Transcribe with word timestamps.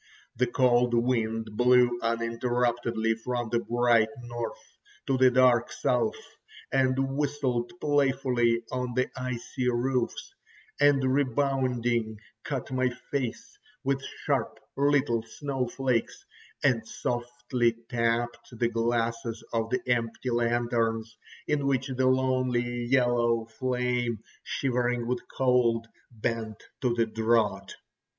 The 0.35 0.47
cold 0.47 0.95
wind 0.95 1.49
blew 1.51 1.99
uninterruptedly 2.01 3.13
from 3.23 3.49
the 3.49 3.59
bright 3.59 4.07
north 4.23 4.79
to 5.05 5.15
the 5.15 5.29
dark 5.29 5.71
south, 5.71 6.15
and 6.71 7.15
whistled 7.19 7.71
playfully 7.79 8.63
on 8.71 8.95
the 8.95 9.09
icy 9.15 9.69
roofs, 9.69 10.33
and 10.79 11.03
rebounding 11.03 12.17
cut 12.43 12.71
my 12.71 12.89
face 13.11 13.59
with 13.83 14.01
sharp 14.23 14.57
little 14.75 15.21
snow 15.21 15.67
flakes, 15.67 16.25
and 16.63 16.87
softly 16.87 17.73
tapped 17.87 18.57
the 18.57 18.69
glasses 18.69 19.43
of 19.53 19.69
the 19.69 19.81
empty 19.87 20.31
lanterns, 20.31 21.15
in 21.45 21.67
which 21.67 21.89
the 21.95 22.07
lonely 22.07 22.87
yellow 22.89 23.45
flame, 23.45 24.17
shivering 24.43 25.05
with 25.05 25.19
cold, 25.37 25.85
bent 26.09 26.57
to 26.81 26.91
the 26.95 27.05
draught. 27.05 27.75